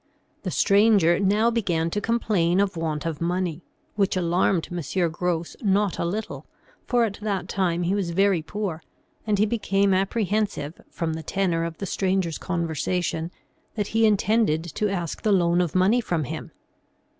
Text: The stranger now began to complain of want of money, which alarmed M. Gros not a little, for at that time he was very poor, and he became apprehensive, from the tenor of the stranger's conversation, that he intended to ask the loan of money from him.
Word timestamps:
The 0.41 0.49
stranger 0.49 1.19
now 1.19 1.51
began 1.51 1.91
to 1.91 2.01
complain 2.01 2.59
of 2.59 2.75
want 2.75 3.05
of 3.05 3.21
money, 3.21 3.61
which 3.95 4.17
alarmed 4.17 4.69
M. 4.71 5.11
Gros 5.11 5.55
not 5.61 5.99
a 5.99 6.05
little, 6.05 6.47
for 6.87 7.05
at 7.05 7.19
that 7.21 7.47
time 7.47 7.83
he 7.83 7.93
was 7.93 8.09
very 8.09 8.41
poor, 8.41 8.81
and 9.27 9.37
he 9.37 9.45
became 9.45 9.93
apprehensive, 9.93 10.81
from 10.89 11.13
the 11.13 11.21
tenor 11.21 11.65
of 11.65 11.77
the 11.77 11.85
stranger's 11.85 12.39
conversation, 12.39 13.29
that 13.75 13.89
he 13.89 14.07
intended 14.07 14.63
to 14.73 14.89
ask 14.89 15.21
the 15.21 15.31
loan 15.31 15.61
of 15.61 15.75
money 15.75 16.01
from 16.01 16.23
him. 16.23 16.49